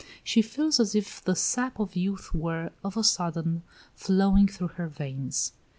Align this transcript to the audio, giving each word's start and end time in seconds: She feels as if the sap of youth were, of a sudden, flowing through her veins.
She 0.23 0.41
feels 0.41 0.79
as 0.79 0.95
if 0.95 1.23
the 1.23 1.35
sap 1.35 1.79
of 1.79 1.95
youth 1.95 2.33
were, 2.33 2.71
of 2.83 2.97
a 2.97 3.03
sudden, 3.03 3.61
flowing 3.93 4.47
through 4.47 4.69
her 4.69 4.87
veins. 4.87 5.51